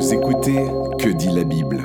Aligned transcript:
Vous 0.00 0.14
écoutez 0.14 0.64
Que 0.98 1.10
dit 1.10 1.28
la 1.28 1.44
Bible 1.44 1.84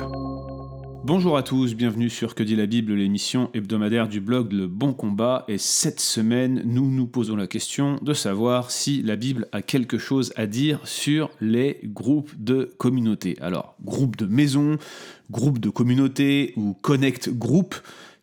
Bonjour 1.04 1.36
à 1.36 1.42
tous, 1.42 1.74
bienvenue 1.74 2.08
sur 2.08 2.34
Que 2.34 2.42
dit 2.42 2.56
la 2.56 2.64
Bible, 2.64 2.94
l'émission 2.94 3.50
hebdomadaire 3.52 4.08
du 4.08 4.22
blog 4.22 4.52
Le 4.52 4.66
Bon 4.68 4.94
Combat. 4.94 5.44
Et 5.48 5.58
cette 5.58 6.00
semaine, 6.00 6.62
nous 6.64 6.90
nous 6.90 7.06
posons 7.06 7.36
la 7.36 7.46
question 7.46 7.98
de 8.00 8.14
savoir 8.14 8.70
si 8.70 9.02
la 9.02 9.16
Bible 9.16 9.48
a 9.52 9.60
quelque 9.60 9.98
chose 9.98 10.32
à 10.34 10.46
dire 10.46 10.80
sur 10.84 11.28
les 11.42 11.78
groupes 11.84 12.32
de 12.38 12.72
communautés. 12.78 13.36
Alors, 13.42 13.74
groupe 13.84 14.16
de 14.16 14.24
maison, 14.24 14.78
groupe 15.30 15.58
de 15.58 15.68
communauté 15.68 16.54
ou 16.56 16.72
connect 16.72 17.28
group. 17.28 17.74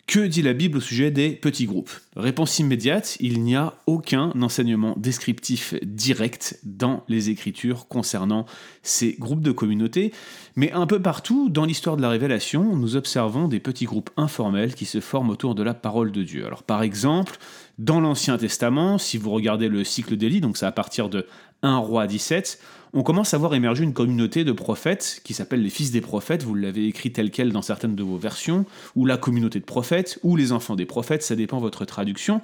Que 0.06 0.20
dit 0.20 0.42
la 0.42 0.52
Bible 0.52 0.80
au 0.80 0.82
sujet 0.82 1.12
des 1.12 1.30
petits 1.30 1.66
groupes? 1.66 1.90
Réponse 2.18 2.60
immédiate, 2.60 3.16
il 3.22 3.42
n'y 3.42 3.56
a 3.56 3.74
aucun 3.88 4.32
enseignement 4.42 4.96
descriptif 4.98 5.76
direct 5.82 6.60
dans 6.64 7.06
les 7.08 7.30
Écritures 7.30 7.88
concernant 7.88 8.46
ces 8.84 9.14
groupes 9.14 9.42
de 9.42 9.54
communautés, 9.54 10.12
mais 10.58 10.74
un 10.74 10.88
peu 10.88 11.02
partout 11.02 11.50
dans 11.50 11.64
l'histoire 11.64 11.96
de 11.96 12.02
la 12.02 12.10
Révélation, 12.10 12.76
nous 12.76 12.98
observons 12.98 13.48
des 13.48 13.62
petits 13.62 13.86
groupes 13.86 14.10
informels 14.18 14.76
qui 14.76 14.86
se 14.86 15.00
forment 15.00 15.30
autour 15.30 15.56
de 15.56 15.64
la 15.64 15.74
parole 15.74 16.12
de 16.12 16.22
Dieu. 16.22 16.46
Alors 16.46 16.64
par 16.64 16.84
exemple, 16.84 17.38
dans 17.80 18.02
l'Ancien 18.02 18.38
Testament, 18.38 18.98
si 18.98 19.18
vous 19.18 19.32
regardez 19.32 19.70
le 19.70 19.86
cycle 19.86 20.18
d'Élie, 20.18 20.42
donc 20.42 20.58
c'est 20.58 20.66
à 20.66 20.74
partir 20.74 21.08
de 21.08 21.26
1 21.64 21.78
roi 21.78 22.08
17, 22.08 22.60
on 22.94 23.02
commence 23.02 23.34
à 23.34 23.40
voir 23.40 23.56
émerger 23.56 23.84
une 23.84 23.94
communauté 23.94 24.44
de 24.44 24.52
prophètes 24.52 25.22
qui 25.24 25.34
s'appelle 25.34 25.64
les 25.64 25.72
fils 25.72 25.90
des 25.90 26.02
prophètes, 26.02 26.44
vous 26.44 26.54
l'avez 26.54 26.86
écrit 26.86 27.12
tel 27.12 27.32
quel 27.32 27.52
dans 27.52 27.64
certaines 27.64 27.96
de 27.96 28.04
vos 28.04 28.18
versions, 28.18 28.66
ou 28.96 29.08
la 29.08 29.18
communauté 29.18 29.60
de 29.60 29.66
prophètes, 29.66 30.20
ou 30.22 30.36
les 30.36 30.52
enfants 30.52 30.76
des 30.76 30.86
prophètes, 30.86 31.24
ça 31.24 31.36
dépend 31.36 31.58
de 31.58 31.64
votre 31.64 31.86
traduction. 31.86 32.42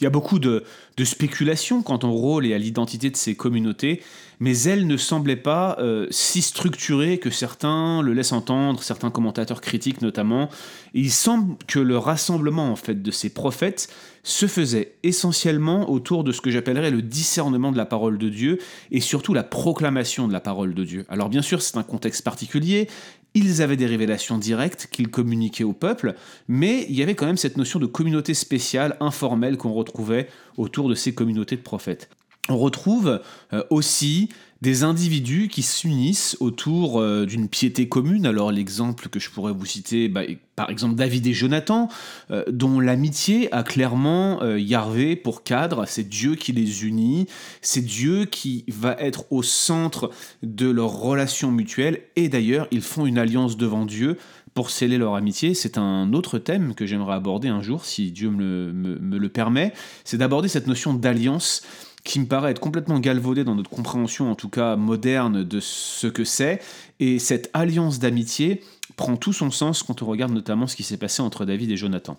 Il 0.00 0.04
y 0.04 0.06
a 0.06 0.10
beaucoup 0.10 0.38
de, 0.38 0.64
spéculations 1.04 1.82
quant 1.82 1.98
au 2.02 2.12
rôle 2.12 2.46
et 2.46 2.54
à 2.54 2.58
l'identité 2.58 3.10
de 3.10 3.16
ces 3.16 3.34
communautés, 3.34 4.02
mais 4.40 4.58
elles 4.62 4.86
ne 4.86 4.96
semblaient 4.96 5.36
pas 5.36 5.76
euh, 5.78 6.06
si 6.10 6.42
structurées 6.42 7.18
que 7.18 7.30
certains 7.30 8.02
le 8.02 8.12
laissent 8.12 8.32
entendre, 8.32 8.82
certains 8.82 9.10
commentateurs 9.10 9.60
critiques 9.60 10.02
notamment. 10.02 10.48
il 10.92 11.10
semble 11.10 11.56
que 11.66 11.78
le 11.78 11.98
rassemblement 11.98 12.70
en 12.70 12.76
fait 12.76 13.02
de 13.02 13.10
ces 13.10 13.30
prophètes 13.30 13.88
se 14.22 14.46
faisait 14.46 14.94
essentiellement 15.02 15.90
autour 15.90 16.24
de 16.24 16.32
ce 16.32 16.40
que 16.40 16.50
j'appellerais 16.50 16.90
le 16.90 17.02
discernement 17.02 17.72
de 17.72 17.76
la 17.76 17.84
parole 17.84 18.16
de 18.18 18.28
Dieu 18.28 18.58
et 18.90 19.00
surtout 19.00 19.34
la 19.34 19.42
proclamation 19.42 20.26
de 20.26 20.32
la 20.32 20.40
parole 20.40 20.74
de 20.74 20.84
Dieu. 20.84 21.04
Alors 21.08 21.28
bien 21.28 21.42
sûr, 21.42 21.60
c'est 21.60 21.76
un 21.76 21.82
contexte 21.82 22.22
particulier, 22.22 22.88
ils 23.34 23.62
avaient 23.62 23.76
des 23.76 23.86
révélations 23.86 24.38
directes 24.38 24.88
qu'ils 24.90 25.10
communiquaient 25.10 25.64
au 25.64 25.72
peuple, 25.72 26.14
mais 26.48 26.86
il 26.88 26.94
y 26.94 27.02
avait 27.02 27.14
quand 27.14 27.26
même 27.26 27.36
cette 27.36 27.56
notion 27.56 27.80
de 27.80 27.86
communauté 27.86 28.32
spéciale, 28.32 28.96
informelle 29.00 29.56
qu'on 29.56 29.72
retrouvait 29.72 30.28
autour 30.56 30.88
de 30.88 30.94
ces 30.94 31.14
communautés 31.14 31.56
de 31.56 31.62
prophètes. 31.62 32.08
On 32.50 32.58
retrouve 32.58 33.22
euh, 33.54 33.62
aussi 33.70 34.28
des 34.60 34.82
individus 34.82 35.48
qui 35.48 35.62
s'unissent 35.62 36.36
autour 36.40 37.00
euh, 37.00 37.24
d'une 37.24 37.48
piété 37.48 37.88
commune. 37.88 38.26
Alors 38.26 38.52
l'exemple 38.52 39.08
que 39.08 39.18
je 39.18 39.30
pourrais 39.30 39.54
vous 39.54 39.64
citer, 39.64 40.08
bah, 40.08 40.22
par 40.54 40.68
exemple 40.68 40.94
David 40.94 41.26
et 41.26 41.32
Jonathan, 41.32 41.88
euh, 42.30 42.44
dont 42.50 42.80
l'amitié 42.80 43.50
a 43.52 43.62
clairement 43.62 44.44
Yahvé 44.44 45.16
pour 45.16 45.42
cadre, 45.42 45.86
c'est 45.86 46.06
Dieu 46.06 46.34
qui 46.34 46.52
les 46.52 46.84
unit, 46.84 47.28
c'est 47.62 47.84
Dieu 47.84 48.26
qui 48.26 48.64
va 48.68 48.94
être 48.98 49.24
au 49.30 49.42
centre 49.42 50.10
de 50.42 50.68
leur 50.68 50.90
relation 50.90 51.50
mutuelle, 51.50 52.00
et 52.14 52.28
d'ailleurs 52.28 52.68
ils 52.70 52.82
font 52.82 53.06
une 53.06 53.16
alliance 53.16 53.56
devant 53.56 53.86
Dieu 53.86 54.18
pour 54.52 54.70
sceller 54.70 54.98
leur 54.98 55.14
amitié. 55.14 55.54
C'est 55.54 55.78
un 55.78 56.12
autre 56.12 56.38
thème 56.38 56.74
que 56.74 56.84
j'aimerais 56.84 57.14
aborder 57.14 57.48
un 57.48 57.62
jour, 57.62 57.86
si 57.86 58.12
Dieu 58.12 58.30
me 58.30 59.18
le 59.18 59.28
permet, 59.30 59.72
c'est 60.04 60.18
d'aborder 60.18 60.48
cette 60.48 60.66
notion 60.66 60.92
d'alliance 60.92 61.62
qui 62.04 62.20
me 62.20 62.26
paraît 62.26 62.50
être 62.50 62.60
complètement 62.60 63.00
galvaudé 63.00 63.44
dans 63.44 63.54
notre 63.54 63.70
compréhension, 63.70 64.30
en 64.30 64.34
tout 64.34 64.50
cas 64.50 64.76
moderne, 64.76 65.42
de 65.42 65.58
ce 65.60 66.06
que 66.06 66.24
c'est. 66.24 66.60
Et 67.00 67.18
cette 67.18 67.50
alliance 67.54 67.98
d'amitié 67.98 68.62
prend 68.96 69.16
tout 69.16 69.32
son 69.32 69.50
sens 69.50 69.82
quand 69.82 70.02
on 70.02 70.06
regarde 70.06 70.32
notamment 70.32 70.66
ce 70.66 70.76
qui 70.76 70.82
s'est 70.82 70.98
passé 70.98 71.22
entre 71.22 71.46
David 71.46 71.70
et 71.70 71.76
Jonathan. 71.76 72.18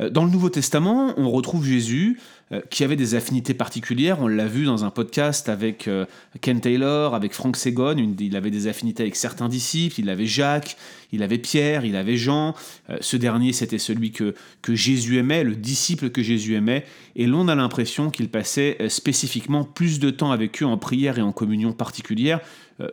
Euh, 0.00 0.10
dans 0.10 0.24
le 0.24 0.30
Nouveau 0.30 0.50
Testament, 0.50 1.14
on 1.16 1.30
retrouve 1.30 1.66
Jésus 1.66 2.18
euh, 2.52 2.60
qui 2.70 2.84
avait 2.84 2.96
des 2.96 3.14
affinités 3.14 3.54
particulières. 3.54 4.18
On 4.20 4.28
l'a 4.28 4.46
vu 4.46 4.64
dans 4.64 4.84
un 4.84 4.90
podcast 4.90 5.48
avec 5.48 5.88
euh, 5.88 6.06
Ken 6.40 6.60
Taylor, 6.60 7.14
avec 7.14 7.32
Frank 7.32 7.56
Segon. 7.56 7.96
il 8.18 8.36
avait 8.36 8.50
des 8.50 8.66
affinités 8.66 9.02
avec 9.02 9.16
certains 9.16 9.48
disciples. 9.48 10.00
Il 10.00 10.08
avait 10.08 10.26
Jacques, 10.26 10.76
il 11.12 11.22
avait 11.22 11.38
Pierre, 11.38 11.84
il 11.84 11.96
avait 11.96 12.16
Jean. 12.16 12.54
ce 13.00 13.16
dernier, 13.16 13.52
c'était 13.52 13.78
celui 13.78 14.12
que, 14.12 14.34
que 14.62 14.74
Jésus 14.74 15.18
aimait, 15.18 15.44
le 15.44 15.54
disciple 15.54 16.10
que 16.10 16.22
Jésus 16.22 16.54
aimait. 16.54 16.84
Et 17.16 17.26
l'on 17.26 17.48
a 17.48 17.54
l'impression 17.54 18.10
qu'il 18.10 18.28
passait 18.28 18.78
spécifiquement 18.88 19.64
plus 19.64 19.98
de 19.98 20.10
temps 20.10 20.30
avec 20.30 20.62
eux 20.62 20.66
en 20.66 20.78
prière 20.78 21.18
et 21.18 21.22
en 21.22 21.32
communion 21.32 21.72
particulière 21.72 22.40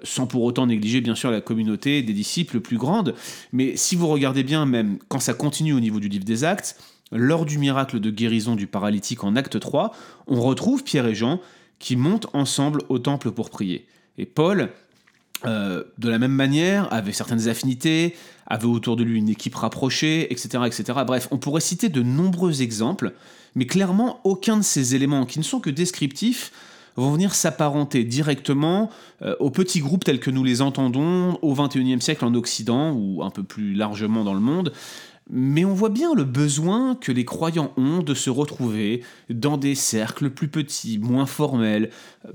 sans 0.04 0.28
pour 0.28 0.44
autant 0.44 0.68
négliger 0.68 1.00
bien 1.00 1.16
sûr 1.16 1.32
la 1.32 1.40
communauté 1.40 2.02
des 2.02 2.12
disciples 2.12 2.60
plus 2.60 2.76
grande. 2.76 3.16
Mais 3.54 3.78
si 3.78 3.96
vous 3.96 4.08
regardez 4.08 4.44
bien, 4.44 4.66
même 4.66 4.98
quand 5.08 5.22
ça 5.22 5.34
continue 5.34 5.72
au 5.72 5.80
niveau 5.80 6.02
du 6.02 6.10
livre 6.10 6.26
des 6.26 6.44
actes, 6.44 6.78
lors 7.12 7.46
du 7.46 7.58
miracle 7.58 8.00
de 8.00 8.10
guérison 8.10 8.56
du 8.56 8.68
paralytique 8.68 9.24
en 9.24 9.36
acte 9.36 9.60
3, 9.60 9.92
on 10.28 10.42
retrouve 10.42 10.84
Pierre 10.84 11.08
et 11.08 11.16
Jean 11.16 11.40
qui 11.80 11.96
montent 11.96 12.28
ensemble 12.34 12.82
au 12.90 13.00
temple 13.00 13.32
pour 13.32 13.50
prier. 13.50 13.86
Et 14.18 14.26
Paul, 14.26 14.70
euh, 15.46 15.84
de 15.98 16.10
la 16.10 16.18
même 16.18 16.32
manière, 16.32 16.92
avait 16.92 17.14
certaines 17.14 17.48
affinités, 17.48 18.16
avait 18.48 18.66
autour 18.66 18.96
de 18.96 19.04
lui 19.04 19.20
une 19.20 19.30
équipe 19.30 19.56
rapprochée, 19.56 20.32
etc., 20.32 20.64
etc. 20.66 21.00
Bref, 21.06 21.28
on 21.32 21.38
pourrait 21.38 21.62
citer 21.62 21.90
de 21.90 22.02
nombreux 22.02 22.62
exemples, 22.62 23.14
mais 23.56 23.68
clairement, 23.68 24.20
aucun 24.24 24.58
de 24.58 24.64
ces 24.64 24.96
éléments, 24.96 25.26
qui 25.26 25.40
ne 25.40 25.44
sont 25.44 25.60
que 25.60 25.70
descriptifs, 25.70 26.52
vont 26.96 27.12
venir 27.12 27.36
s'apparenter 27.36 28.04
directement 28.04 28.90
euh, 29.22 29.36
aux 29.40 29.52
petits 29.52 29.82
groupes 29.82 30.04
tels 30.04 30.20
que 30.20 30.32
nous 30.32 30.44
les 30.44 30.64
entendons 30.64 31.38
au 31.44 31.54
XXIe 31.54 32.02
siècle 32.02 32.26
en 32.26 32.34
Occident, 32.34 32.92
ou 32.94 33.22
un 33.24 33.30
peu 33.30 33.44
plus 33.44 33.76
largement 33.76 34.24
dans 34.24 34.34
le 34.34 34.40
monde, 34.40 34.74
mais 35.30 35.66
on 35.66 35.74
voit 35.74 35.90
bien 35.90 36.14
le 36.14 36.24
besoin 36.24 36.96
que 36.96 37.12
les 37.12 37.26
croyants 37.26 37.74
ont 37.78 38.02
de 38.02 38.14
se 38.14 38.30
retrouver 38.30 39.04
dans 39.30 39.58
des 39.58 39.76
cercles 39.76 40.30
plus 40.30 40.48
petits, 40.48 41.00
moins 41.00 41.26
formels, 41.26 41.90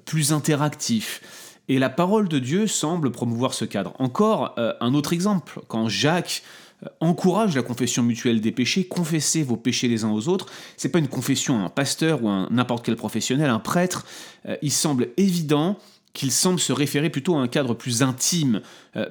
plus 0.04 0.32
interactifs. 0.32 1.22
Et 1.68 1.78
la 1.78 1.90
parole 1.90 2.28
de 2.28 2.38
Dieu 2.38 2.66
semble 2.66 3.10
promouvoir 3.10 3.54
ce 3.54 3.64
cadre. 3.64 3.94
Encore 3.98 4.54
euh, 4.58 4.74
un 4.80 4.94
autre 4.94 5.12
exemple, 5.12 5.60
quand 5.68 5.88
Jacques 5.88 6.42
euh, 6.82 6.88
encourage 7.00 7.54
la 7.54 7.62
confession 7.62 8.02
mutuelle 8.02 8.40
des 8.40 8.52
péchés, 8.52 8.84
confessez 8.84 9.42
vos 9.42 9.56
péchés 9.56 9.88
les 9.88 10.04
uns 10.04 10.10
aux 10.10 10.28
autres. 10.28 10.46
C'est 10.76 10.88
pas 10.88 10.98
une 10.98 11.08
confession 11.08 11.60
à 11.60 11.62
un 11.62 11.68
pasteur 11.68 12.22
ou 12.24 12.28
à 12.28 12.48
n'importe 12.50 12.84
quel 12.84 12.96
professionnel, 12.96 13.48
un 13.48 13.60
prêtre. 13.60 14.04
Euh, 14.46 14.56
il 14.60 14.72
semble 14.72 15.08
évident 15.16 15.78
qu'il 16.12 16.30
semble 16.30 16.60
se 16.60 16.72
référer 16.72 17.10
plutôt 17.10 17.36
à 17.36 17.40
un 17.40 17.48
cadre 17.48 17.74
plus 17.74 18.02
intime, 18.02 18.60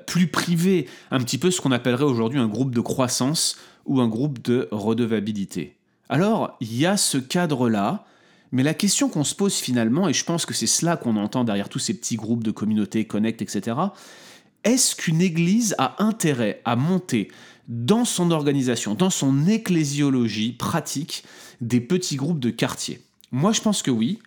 plus 0.05 0.27
privé, 0.27 0.87
un 1.09 1.19
petit 1.19 1.37
peu 1.37 1.49
ce 1.49 1.59
qu'on 1.59 1.71
appellerait 1.71 2.03
aujourd'hui 2.03 2.39
un 2.39 2.47
groupe 2.47 2.75
de 2.75 2.81
croissance 2.81 3.57
ou 3.85 4.01
un 4.01 4.07
groupe 4.07 4.41
de 4.43 4.67
redevabilité. 4.71 5.77
Alors, 6.09 6.57
il 6.59 6.77
y 6.77 6.85
a 6.85 6.97
ce 6.97 7.17
cadre-là, 7.17 8.05
mais 8.51 8.63
la 8.63 8.73
question 8.73 9.09
qu'on 9.09 9.23
se 9.23 9.33
pose 9.33 9.55
finalement, 9.55 10.09
et 10.09 10.13
je 10.13 10.25
pense 10.25 10.45
que 10.45 10.53
c'est 10.53 10.67
cela 10.67 10.97
qu'on 10.97 11.15
entend 11.15 11.43
derrière 11.43 11.69
tous 11.69 11.79
ces 11.79 11.93
petits 11.93 12.17
groupes 12.17 12.43
de 12.43 12.51
communautés, 12.51 13.05
connect, 13.05 13.41
etc., 13.41 13.77
est-ce 14.63 14.95
qu'une 14.95 15.21
église 15.21 15.73
a 15.79 16.03
intérêt 16.03 16.61
à 16.65 16.75
monter 16.75 17.31
dans 17.67 18.05
son 18.05 18.31
organisation, 18.31 18.93
dans 18.93 19.09
son 19.09 19.47
ecclésiologie 19.47 20.51
pratique, 20.51 21.23
des 21.61 21.79
petits 21.79 22.17
groupes 22.17 22.39
de 22.39 22.49
quartier 22.49 23.01
Moi, 23.31 23.53
je 23.53 23.61
pense 23.61 23.81
que 23.81 23.89
oui. 23.89 24.19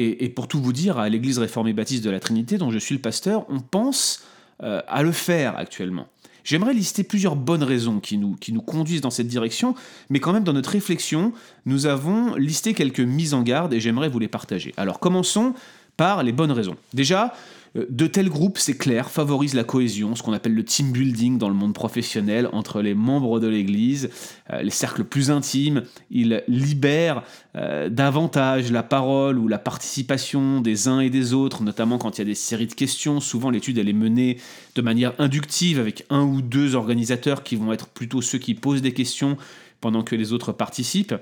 Et, 0.00 0.28
pour 0.28 0.46
tout 0.46 0.60
vous 0.60 0.72
dire, 0.72 0.98
à 0.98 1.08
l'église 1.08 1.40
réformée 1.40 1.72
baptiste 1.72 2.04
de 2.04 2.10
la 2.10 2.20
Trinité, 2.20 2.56
dont 2.56 2.70
je 2.70 2.78
suis 2.78 2.94
le 2.94 3.00
pasteur, 3.00 3.44
on 3.48 3.58
pense 3.58 4.22
euh, 4.62 4.80
à 4.86 5.02
le 5.02 5.10
faire 5.10 5.58
actuellement. 5.58 6.06
J'aimerais 6.44 6.72
lister 6.72 7.02
plusieurs 7.02 7.34
bonnes 7.34 7.64
raisons 7.64 7.98
qui 7.98 8.16
nous, 8.16 8.36
qui 8.36 8.52
nous 8.52 8.62
conduisent 8.62 9.00
dans 9.00 9.10
cette 9.10 9.26
direction, 9.26 9.74
mais 10.08 10.20
quand 10.20 10.32
même 10.32 10.44
dans 10.44 10.52
notre 10.52 10.70
réflexion, 10.70 11.32
nous 11.66 11.86
avons 11.86 12.36
listé 12.36 12.74
quelques 12.74 13.00
mises 13.00 13.34
en 13.34 13.42
garde 13.42 13.74
et 13.74 13.80
j'aimerais 13.80 14.08
vous 14.08 14.20
les 14.20 14.28
partager. 14.28 14.72
Alors 14.76 15.00
commençons 15.00 15.52
par 15.96 16.22
les 16.22 16.32
bonnes 16.32 16.52
raisons. 16.52 16.76
Déjà, 16.94 17.34
de 17.74 18.06
tels 18.06 18.28
groupes, 18.28 18.58
c'est 18.58 18.76
clair, 18.76 19.10
favorisent 19.10 19.54
la 19.54 19.64
cohésion, 19.64 20.14
ce 20.14 20.22
qu'on 20.22 20.32
appelle 20.32 20.54
le 20.54 20.64
team 20.64 20.92
building 20.92 21.38
dans 21.38 21.48
le 21.48 21.54
monde 21.54 21.74
professionnel 21.74 22.48
entre 22.52 22.80
les 22.80 22.94
membres 22.94 23.40
de 23.40 23.46
l'Église, 23.46 24.10
euh, 24.52 24.62
les 24.62 24.70
cercles 24.70 25.04
plus 25.04 25.30
intimes. 25.30 25.82
Ils 26.10 26.42
libèrent 26.48 27.22
euh, 27.56 27.88
davantage 27.88 28.72
la 28.72 28.82
parole 28.82 29.38
ou 29.38 29.48
la 29.48 29.58
participation 29.58 30.60
des 30.60 30.88
uns 30.88 31.00
et 31.00 31.10
des 31.10 31.34
autres, 31.34 31.62
notamment 31.62 31.98
quand 31.98 32.18
il 32.18 32.20
y 32.20 32.22
a 32.22 32.26
des 32.26 32.34
séries 32.34 32.66
de 32.66 32.74
questions. 32.74 33.20
Souvent, 33.20 33.50
l'étude 33.50 33.78
est 33.78 33.92
menée 33.92 34.38
de 34.74 34.82
manière 34.82 35.12
inductive 35.18 35.78
avec 35.78 36.06
un 36.10 36.22
ou 36.22 36.42
deux 36.42 36.74
organisateurs 36.74 37.42
qui 37.42 37.56
vont 37.56 37.72
être 37.72 37.86
plutôt 37.88 38.22
ceux 38.22 38.38
qui 38.38 38.54
posent 38.54 38.82
des 38.82 38.92
questions 38.94 39.36
pendant 39.80 40.02
que 40.02 40.16
les 40.16 40.32
autres 40.32 40.52
participent. 40.52 41.14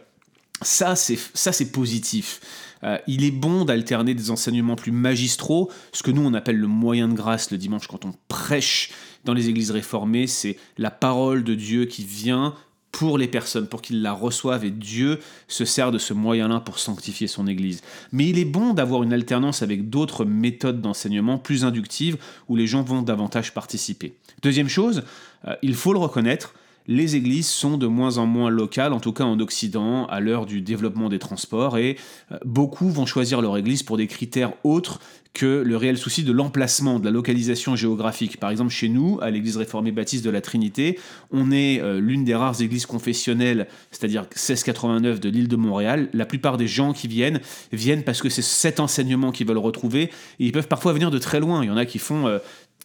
Ça, 0.63 0.97
c'est 0.97 1.73
positif. 1.73 2.41
Euh, 2.85 2.99
il 3.07 3.25
est 3.25 3.31
bon 3.31 3.65
d'alterner 3.65 4.15
des 4.15 4.31
enseignements 4.31 4.77
plus 4.77 4.93
magistraux, 4.93 5.71
ce 5.93 6.03
que 6.03 6.11
nous 6.11 6.23
on 6.23 6.35
appelle 6.35 6.59
le 6.59 6.67
moyen 6.67 7.09
de 7.09 7.15
grâce 7.15 7.51
le 7.51 7.59
dimanche 7.59 7.87
quand 7.87 8.05
on 8.05 8.13
prêche 8.29 8.93
dans 9.25 9.35
les 9.35 9.49
églises 9.49 9.71
réformées, 9.71 10.27
c'est 10.27 10.57
la 10.79 10.91
parole 10.91 11.43
de 11.43 11.55
Dieu 11.55 11.87
qui 11.87 12.05
vient 12.05 12.55
pour 12.97 13.19
les 13.19 13.29
personnes, 13.29 13.69
pour 13.69 13.83
qu'ils 13.83 14.01
la 14.01 14.15
reçoivent, 14.15 14.65
et 14.65 14.71
Dieu 14.71 15.21
se 15.49 15.67
sert 15.67 15.93
de 15.93 15.99
ce 15.99 16.15
moyen-là 16.15 16.61
pour 16.61 16.79
sanctifier 16.79 17.27
son 17.27 17.47
Église. 17.47 17.83
Mais 18.11 18.27
il 18.27 18.39
est 18.39 18.47
bon 18.47 18.73
d'avoir 18.73 19.03
une 19.03 19.13
alternance 19.13 19.61
avec 19.61 19.91
d'autres 19.91 20.25
méthodes 20.25 20.81
d'enseignement 20.81 21.37
plus 21.37 21.67
inductives, 21.67 22.17
où 22.49 22.57
les 22.57 22.67
gens 22.67 22.83
vont 22.83 23.03
davantage 23.03 23.53
participer. 23.53 24.15
Deuxième 24.43 24.71
chose, 24.71 25.03
euh, 25.47 25.55
il 25.61 25.75
faut 25.75 25.93
le 25.93 25.99
reconnaître, 25.99 26.55
les 26.89 27.17
églises 27.17 27.49
sont 27.49 27.79
de 27.79 27.87
moins 27.87 28.19
en 28.19 28.27
moins 28.27 28.51
locales, 28.51 28.93
en 28.93 29.01
tout 29.01 29.13
cas 29.13 29.25
en 29.25 29.41
Occident, 29.41 30.07
à 30.07 30.21
l'heure 30.21 30.47
du 30.47 30.61
développement 30.61 31.09
des 31.09 31.19
transports, 31.19 31.79
et 31.79 31.97
euh, 32.33 32.39
beaucoup 32.45 32.89
vont 32.89 33.07
choisir 33.07 33.41
leur 33.41 33.57
église 33.57 33.83
pour 33.83 33.97
des 33.97 34.07
critères 34.07 34.53
autres 34.65 35.01
que 35.35 35.63
le 35.67 35.77
réel 35.77 35.99
souci 35.99 36.23
de 36.23 36.33
l'emplacement, 36.33 36.99
de 36.99 37.05
la 37.05 37.11
localisation 37.11 37.77
géographique. 37.77 38.39
Par 38.39 38.49
exemple, 38.49 38.71
chez 38.71 38.89
nous, 38.89 39.19
à 39.21 39.31
l'église 39.31 39.59
réformée 39.59 39.93
baptiste 39.93 40.25
de 40.25 40.31
la 40.31 40.41
Trinité, 40.41 40.99
on 41.31 41.53
est 41.53 41.79
euh, 41.81 42.01
l'une 42.01 42.25
des 42.25 42.35
rares 42.35 42.63
églises 42.63 42.87
confessionnelles, 42.87 43.69
c'est-à-dire 43.91 44.23
1689 44.23 45.21
de 45.21 45.29
l'île 45.29 45.49
de 45.49 45.57
Montréal. 45.57 46.09
La 46.15 46.25
plupart 46.25 46.57
des 46.57 46.67
gens 46.67 46.95
qui 46.95 47.07
viennent 47.07 47.41
viennent 47.71 48.03
parce 48.03 48.23
que 48.23 48.31
c'est 48.31 48.41
cet 48.41 48.81
enseignement 48.81 49.31
qu'ils 49.31 49.47
veulent 49.47 49.59
retrouver, 49.59 50.05
et 50.05 50.11
ils 50.39 50.53
peuvent 50.53 50.69
parfois 50.69 50.95
venir 50.95 51.11
de 51.11 51.19
très 51.19 51.39
loin. 51.39 51.63
Il 51.63 51.67
y 51.67 51.71
en 51.71 51.77
a 51.77 51.85
qui 51.85 51.99
font 51.99 52.41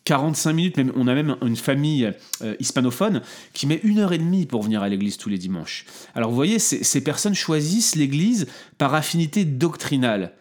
45 0.06 0.53
minutes, 0.53 0.77
même, 0.77 0.92
on 0.95 1.07
a 1.07 1.13
même 1.13 1.36
une 1.42 1.56
famille 1.56 2.12
euh, 2.42 2.56
hispanophone 2.59 3.21
qui 3.53 3.68
met 3.68 3.80
une 3.83 4.00
heure 4.00 4.13
et 4.13 4.18
demie 4.18 4.45
pour 4.45 4.63
venir 4.63 4.81
à 4.81 4.89
l'église 4.89 5.18
tous 5.18 5.30
les 5.30 5.38
dimanches. 5.38 5.86
Alors 6.15 6.30
vous 6.30 6.36
voyez, 6.36 6.59
ces 6.59 7.03
personnes 7.03 7.36
choisissent 7.36 7.95
l'église 7.95 8.48
par 8.77 8.94
affinité 8.94 9.45
doctrinale. 9.45 10.33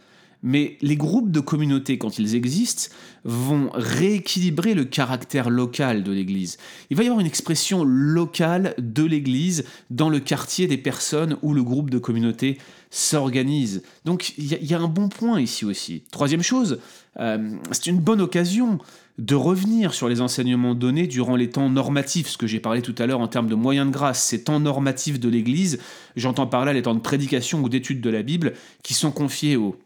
Mais 0.43 0.79
les 0.81 0.97
groupes 0.97 1.31
de 1.31 1.41
communautés, 1.41 1.99
quand 1.99 2.19
ils 2.19 2.35
existent, 2.35 2.95
vont 3.25 3.71
rééquilibrer 3.75 4.75
le 4.75 4.85
caractère 4.85 5.51
local 5.51 6.03
de 6.03 6.13
l'Église. 6.13 6.57
Il 6.89 6.97
va 6.97 7.03
y 7.03 7.07
avoir 7.07 7.21
une 7.21 7.27
expression 7.27 7.85
locale 7.85 8.75
de 8.79 9.05
l'Église 9.05 9.65
dans 9.91 10.09
le 10.09 10.21
quartier 10.21 10.67
des 10.67 10.79
personnes 10.79 11.37
où 11.43 11.53
le 11.53 11.63
groupe 11.63 11.91
de 11.91 11.99
communauté 11.99 12.59
s'organise. 12.91 13.83
Donc 14.05 14.35
il 14.39 14.47
y, 14.47 14.75
a 14.75 14.81
un 14.81 14.89
bon 14.89 15.09
point 15.09 15.41
ici 15.41 15.65
aussi. 15.65 16.03
Troisième 16.11 16.43
chose, 16.43 16.81
euh, 17.19 17.57
c'est 17.71 17.87
une 17.87 18.01
bonne 18.01 18.21
occasion 18.21 18.79
de 19.19 19.35
revenir 19.35 19.93
sur 19.93 20.09
les 20.09 20.23
enseignements 20.23 20.75
donnés 20.75 21.07
durant 21.07 21.37
les 21.37 21.51
temps 21.51 21.69
normatifs, 21.69 22.29
ce 22.29 22.39
que 22.39 22.47
j'ai 22.47 22.59
parlé 22.59 22.81
tout 22.81 22.95
à 22.99 23.07
l'heure 23.07 23.21
en 23.21 23.29
termes 23.29 23.49
de 23.49 23.55
moyens 23.55 23.87
de 23.87 23.93
grâce, 23.93 24.25
ces 24.25 24.43
temps 24.43 24.61
normatifs 24.61 25.21
de 25.21 25.29
l'Église, 25.29 25.79
j'entends 26.17 26.47
par 26.47 26.65
là 26.65 26.73
les 26.73 26.83
temps 26.83 26.95
de 26.95 27.01
prédication 27.01 27.61
ou 27.61 27.69
d'étude 27.69 28.01
de 28.01 28.09
la 28.11 28.23
Bible, 28.23 28.55
qui 28.83 28.95
sont 28.95 29.11
confiés 29.11 29.57
aux 29.57 29.77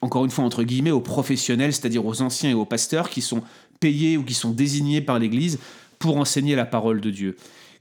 encore 0.00 0.24
une 0.24 0.30
fois 0.30 0.44
entre 0.44 0.62
guillemets, 0.62 0.90
aux 0.90 1.00
professionnels, 1.00 1.72
c'est-à-dire 1.72 2.04
aux 2.04 2.22
anciens 2.22 2.50
et 2.50 2.54
aux 2.54 2.64
pasteurs 2.64 3.10
qui 3.10 3.20
sont 3.20 3.42
payés 3.80 4.16
ou 4.16 4.24
qui 4.24 4.34
sont 4.34 4.50
désignés 4.50 5.00
par 5.00 5.18
l'Église 5.18 5.58
pour 5.98 6.16
enseigner 6.16 6.54
la 6.54 6.66
parole 6.66 7.00
de 7.00 7.10
Dieu. 7.10 7.36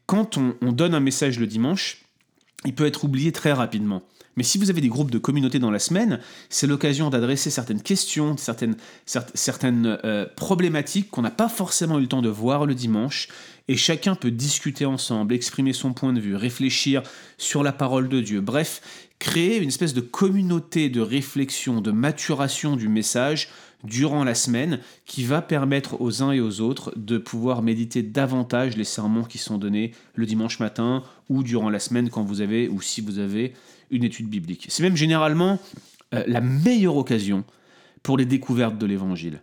Quand 0.05 0.37
on, 0.37 0.71
donne 0.71 0.93
un 0.93 0.99
message 0.99 1.37
le 1.37 1.47
dimanche, 1.47 2.03
il 2.65 2.73
peut 2.73 2.85
être 2.85 3.03
oublié 3.03 3.31
très 3.31 3.51
rapidement. 3.51 4.03
Mais 4.37 4.43
si 4.43 4.57
vous 4.57 4.69
avez 4.69 4.81
des 4.81 4.87
groupes 4.87 5.11
de 5.11 5.17
communauté 5.17 5.59
dans 5.59 5.71
la 5.71 5.79
semaine, 5.79 6.19
c'est 6.49 6.67
l'occasion 6.67 7.09
d'adresser 7.09 7.49
certaines 7.49 7.81
questions, 7.81 8.37
certaines, 8.37 8.77
certaines 9.05 9.99
euh, 10.05 10.25
problématiques 10.35 11.09
qu'on 11.09 11.23
n'a 11.23 11.31
pas 11.31 11.49
forcément 11.49 11.97
eu 11.97 12.03
le 12.03 12.07
temps 12.07 12.21
de 12.21 12.29
voir 12.29 12.65
le 12.65 12.75
dimanche, 12.75 13.29
et 13.67 13.75
chacun 13.75 14.15
peut 14.15 14.31
discuter 14.31 14.85
ensemble, 14.85 15.33
exprimer 15.33 15.73
son 15.73 15.91
point 15.91 16.13
de 16.13 16.21
vue, 16.21 16.35
réfléchir 16.35 17.03
sur 17.37 17.63
la 17.63 17.73
parole 17.73 18.07
de 18.07 18.21
Dieu. 18.21 18.39
Bref, 18.39 18.81
créer 19.19 19.57
une 19.57 19.69
espèce 19.69 19.93
de 19.93 20.01
communauté 20.01 20.89
de 20.89 21.01
réflexion, 21.01 21.81
de 21.81 21.91
maturation 21.91 22.75
du 22.75 22.87
message 22.87 23.49
durant 23.83 24.23
la 24.23 24.35
semaine 24.35 24.79
qui 25.05 25.23
va 25.23 25.41
permettre 25.41 26.01
aux 26.01 26.23
uns 26.23 26.31
et 26.31 26.39
aux 26.39 26.61
autres 26.61 26.93
de 26.95 27.17
pouvoir 27.17 27.61
méditer 27.61 28.03
davantage 28.03 28.75
les 28.75 28.83
sermons 28.83 29.23
qui 29.23 29.37
sont 29.37 29.57
donnés 29.57 29.91
le 30.15 30.25
dimanche 30.25 30.59
matin 30.59 31.03
ou 31.29 31.43
durant 31.43 31.69
la 31.69 31.79
semaine 31.79 32.09
quand 32.09 32.23
vous 32.23 32.41
avez 32.41 32.67
ou 32.69 32.81
si 32.81 33.01
vous 33.01 33.19
avez 33.19 33.53
une 33.91 34.03
étude 34.03 34.29
biblique. 34.29 34.65
C'est 34.69 34.83
même 34.83 34.97
généralement 34.97 35.59
euh, 36.13 36.23
la 36.27 36.41
meilleure 36.41 36.97
occasion 36.97 37.43
pour 38.03 38.17
les 38.17 38.25
découvertes 38.25 38.77
de 38.77 38.85
l'évangile. 38.85 39.41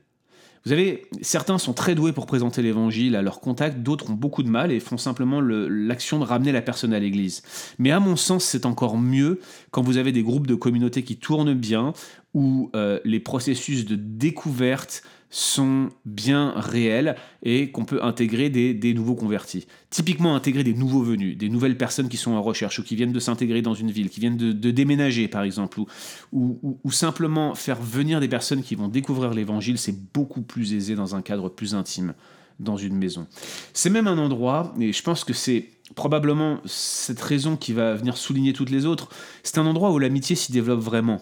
Vous 0.65 0.71
savez, 0.71 1.03
certains 1.21 1.59
sont 1.59 1.75
très 1.75 1.95
doués 1.95 2.15
pour 2.15 2.25
présenter 2.25 2.63
l'évangile 2.63 3.17
à 3.17 3.23
leur 3.23 3.41
contact, 3.41 3.81
d'autres 3.81 4.11
ont 4.11 4.15
beaucoup 4.15 4.43
de 4.43 4.49
mal 4.49 4.73
et 4.73 4.81
font 4.81 4.97
simplement 4.97 5.43
l'action 5.43 6.19
de 6.19 6.25
ramener 6.25 6.53
la 6.53 6.63
personne 6.63 6.95
à 6.95 6.99
l'église. 6.99 7.43
Mais 7.79 7.91
à 7.91 8.01
mon 8.01 8.17
sens, 8.17 8.45
c'est 8.45 8.65
encore 8.65 8.97
mieux 8.97 9.41
quand 9.73 9.83
vous 9.83 9.99
avez 9.99 10.11
des 10.11 10.23
groupes 10.23 10.47
de 10.47 10.55
communautés 10.55 11.03
qui 11.03 11.19
tournent 11.19 11.53
bien, 11.53 11.93
où 12.33 12.71
euh, 12.75 12.99
les 13.05 13.21
processus 13.21 13.85
de 13.85 13.95
découverte 13.95 15.03
sont 15.35 15.89
bien 16.05 16.53
réels 16.55 17.17
et 17.43 17.73
qu'on 17.73 17.85
peut 17.85 18.05
intégrer 18.05 18.51
des, 18.51 18.95
nouveaux 18.95 19.17
convertis. 19.17 19.67
Typiquement 19.91 20.37
intégrer 20.37 20.63
des 20.63 20.75
nouveaux 20.75 21.03
venus, 21.03 21.37
des 21.37 21.49
nouvelles 21.49 21.77
personnes 21.77 22.09
qui 22.09 22.17
sont 22.17 22.31
en 22.31 22.43
recherche 22.43 22.79
ou 22.79 22.85
qui 22.85 22.95
viennent 22.95 23.11
de 23.11 23.19
s'intégrer 23.19 23.61
dans 23.61 23.75
une 23.75 23.91
ville, 23.91 24.11
qui 24.11 24.21
viennent 24.21 24.37
de, 24.37 24.71
déménager 24.71 25.27
par 25.27 25.43
exemple, 25.43 25.81
ou, 25.81 26.79
ou, 26.85 26.93
simplement 26.93 27.57
faire 27.57 27.83
venir 27.83 28.21
des 28.21 28.29
personnes 28.29 28.63
qui 28.63 28.77
vont 28.77 28.87
découvrir 28.87 29.35
l'évangile, 29.35 29.77
c'est 29.77 29.97
beaucoup 30.15 30.43
plus 30.43 30.73
aisé 30.73 30.95
dans 30.95 31.17
un 31.17 31.21
cadre 31.21 31.49
plus 31.49 31.75
intime 31.75 32.15
dans 32.61 32.77
une 32.77 32.95
maison. 32.95 33.27
C'est 33.73 33.91
même 33.91 34.07
un 34.07 34.19
endroit, 34.19 34.73
et 34.79 34.93
je 34.93 35.03
pense 35.03 35.25
que 35.25 35.33
c'est 35.33 35.69
probablement 35.97 36.61
cette 36.65 37.21
raison 37.21 37.57
qui 37.57 37.73
va 37.73 37.95
venir 37.95 38.17
souligner 38.17 38.53
toutes 38.53 38.71
les 38.71 38.87
autres, 38.87 39.09
c'est 39.43 39.59
un 39.59 39.67
endroit 39.67 39.91
où 39.91 39.99
l'amitié 39.99 40.37
s'y 40.37 40.53
développe 40.53 40.81
vraiment. 40.81 41.21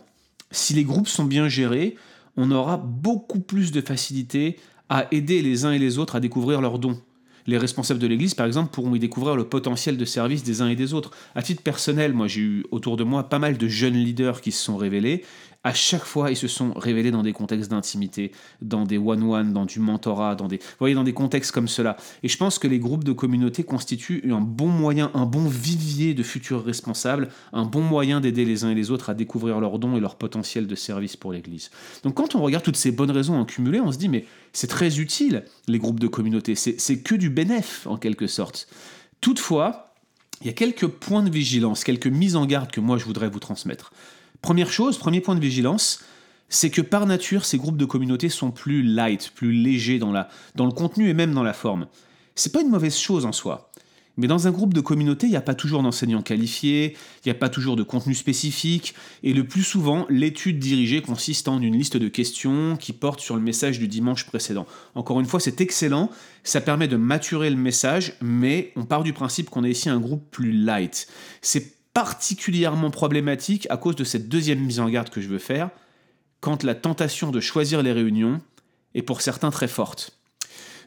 Si 0.50 0.75
les 0.75 0.85
groupes 0.85 1.08
sont 1.08 1.25
bien 1.25 1.49
gérés, 1.49 1.97
on 2.37 2.50
aura 2.50 2.76
beaucoup 2.76 3.40
plus 3.40 3.73
de 3.73 3.81
facilité 3.81 4.58
à 4.88 5.06
aider 5.11 5.43
les 5.43 5.64
uns 5.64 5.73
et 5.73 5.79
les 5.79 5.99
autres 5.99 6.17
à 6.17 6.20
découvrir 6.20 6.61
leurs 6.61 6.79
dons. 6.79 7.00
Les 7.46 7.58
responsables 7.58 7.99
de 7.99 8.06
l'Église, 8.06 8.34
par 8.34 8.46
exemple, 8.46 8.70
pourront 8.70 8.94
y 8.94 9.00
découvrir 9.00 9.34
le 9.34 9.44
potentiel 9.44 9.96
de 9.96 10.05
service 10.05 10.44
des 10.44 10.62
uns 10.62 10.69
et 10.69 10.76
des 10.76 10.94
autres. 10.94 11.11
À 11.34 11.43
titre 11.43 11.62
personnel, 11.62 12.12
moi 12.12 12.29
j'ai 12.29 12.40
eu 12.40 12.64
autour 12.70 12.96
de 12.96 13.05
moi 13.05 13.29
pas 13.29 13.40
mal 13.40 13.58
de 13.58 13.69
jeunes 13.69 13.94
leaders 13.94 14.40
qui 14.40 14.52
se 14.52 14.62
sont 14.62 14.76
révélés 14.76 15.25
à 15.64 15.75
chaque 15.75 16.05
fois, 16.05 16.31
ils 16.31 16.37
se 16.37 16.49
sont 16.49 16.73
révélés 16.73 17.12
dans 17.12 17.23
des 17.23 17.32
contextes 17.32 17.70
d'intimité, 17.70 18.32
dans 18.61 18.85
des 18.85 18.99
one-one, 18.99 19.53
dans 19.53 19.64
du 19.64 19.79
mentorat, 19.79 20.35
dans 20.35 20.49
des, 20.49 20.59
voyez, 20.81 20.94
dans 20.94 21.05
des 21.05 21.12
contextes 21.12 21.53
comme 21.53 21.69
cela. 21.69 21.97
Et 22.25 22.29
je 22.29 22.37
pense 22.37 22.59
que 22.59 22.67
les 22.67 22.81
groupes 22.81 23.05
de 23.05 23.12
communauté 23.12 23.62
constituent 23.62 24.23
un 24.32 24.41
bon 24.41 24.69
moyen, 24.69 25.12
un 25.14 25.25
bon 25.25 25.47
vivier 25.47 26.14
de 26.14 26.23
futurs 26.25 26.64
responsables, 26.64 27.29
un 27.53 27.64
bon 27.64 27.82
moyen 27.82 28.20
d'aider 28.20 28.44
les 28.44 28.64
uns 28.64 28.70
et 28.70 28.75
les 28.75 28.91
autres 28.91 29.11
à 29.11 29.14
découvrir 29.14 29.61
leurs 29.61 29.79
dons 29.79 29.97
et 29.97 30.00
leur 30.00 30.17
potentiel 30.17 30.67
de 30.67 30.75
service 30.75 31.17
pour 31.17 31.32
l'Église. 31.32 31.70
Donc 32.03 32.15
quand 32.15 32.35
on 32.35 32.43
regarde 32.43 32.65
toutes 32.65 32.76
ces 32.76 32.91
bonnes 32.91 33.12
raisons 33.12 33.38
en 33.38 33.44
cumulé, 33.44 33.81
on 33.81 33.93
se 33.93 33.99
dit, 33.99 34.08
mais 34.08 34.26
c'est 34.53 34.67
très 34.67 34.99
utile, 34.99 35.44
les 35.69 35.79
groupes 35.79 36.00
de 36.00 36.08
communauté, 36.08 36.56
c'est 36.56 36.99
que 36.99 37.15
du 37.15 37.31
bénéf, 37.31 37.87
en 37.87 37.97
quelque 37.97 38.26
sorte. 38.26 38.69
Toutefois, 39.20 39.94
il 40.41 40.49
y 40.49 40.50
a 40.50 40.55
quelques 40.55 40.88
points 40.88 41.23
de 41.23 41.31
vigilance, 41.31 41.85
quelques 41.85 42.08
mises 42.08 42.35
en 42.35 42.47
garde 42.47 42.73
que 42.73 42.81
moi 42.81 42.99
je 42.99 43.05
voudrais 43.05 43.31
vous 43.31 43.38
transmettre. 43.38 43.93
Première 44.43 44.73
chose, 44.73 44.99
premier 44.99 45.21
point 45.21 45.37
de 45.37 45.41
vigilance, 45.41 46.00
c'est 46.49 46.71
que 46.71 46.83
par 46.83 47.06
nature, 47.06 47.44
ces 47.44 47.59
groupes 47.59 47.77
de 47.77 47.85
communauté 47.85 48.29
sont 48.29 48.50
plus 48.50 48.83
light, 48.83 49.33
plus 49.35 49.53
légers 49.53 50.00
dans, 50.00 50.12
la, 50.12 50.29
dans 50.56 50.67
le 50.67 50.72
contenu 50.72 51.08
et 51.08 51.15
même 51.15 51.32
dans 51.32 51.44
la 51.44 51.53
forme. 51.53 51.87
C'est 52.34 52.53
pas 52.53 52.61
une 52.61 52.69
mauvaise 52.69 52.96
chose 52.96 53.25
en 53.25 53.32
soi. 53.32 53.70
Mais 54.19 54.27
dans 54.27 54.46
un 54.46 54.51
groupe 54.51 54.75
de 54.75 54.81
communauté, 54.81 55.27
il 55.27 55.31
n'y 55.31 55.37
a 55.37 55.43
pas 55.43 55.55
toujours 55.55 55.82
d'enseignants 55.82 56.20
qualifiés, 56.22 56.96
il 57.25 57.29
n'y 57.29 57.31
a 57.31 57.39
pas 57.39 57.49
toujours 57.49 57.77
de 57.77 57.82
contenu 57.82 58.15
spécifique, 58.15 58.94
et 59.22 59.32
le 59.32 59.46
plus 59.46 59.63
souvent, 59.63 60.06
l'étude 60.11 60.58
dirigée 60.58 61.01
consiste 61.01 61.49
en 61.49 61.63
une 61.63 61.79
liste 61.79 61.96
de 61.96 62.08
questions 62.08 62.77
qui 62.77 62.93
portent 62.93 63.20
sur 63.20 63.37
le 63.37 63.43
message 63.43 63.79
du 63.79 63.89
dimanche 63.89 64.27
précédent. 64.27 64.67
Encore 64.94 65.20
une 65.20 65.27
fois, 65.27 65.41
c'est 65.41 65.63
excellent, 65.63 66.11
ça 66.44 66.61
permet 66.61 66.89
de 66.89 66.96
maturer 66.96 67.49
le 67.49 67.56
message, 67.56 68.15
mais 68.20 68.72
on 68.77 68.84
part 68.84 69.03
du 69.03 69.15
principe 69.15 69.49
qu'on 69.49 69.65
est 69.65 69.70
ici 69.70 69.89
un 69.89 70.01
groupe 70.01 70.31
plus 70.31 70.53
light. 70.53 71.06
C'est 71.41 71.81
particulièrement 71.94 72.91
problématique 72.91 73.67
à 73.70 73.77
cause 73.77 73.96
de 73.96 74.05
cette 74.05 74.29
deuxième 74.29 74.61
mise 74.61 74.81
en 74.81 74.89
garde 74.89 75.11
que 75.11 75.20
je 75.20 75.29
veux 75.29 75.39
faire, 75.39 75.70
quand 76.41 76.63
la 76.65 76.75
tentation 76.75 77.31
de 77.31 77.41
choisir 77.41 77.82
les 77.82 77.93
réunions 77.93 78.41
est 78.94 79.03
pour 79.03 79.20
certains 79.20 79.51
très 79.51 79.69
forte. 79.69 80.19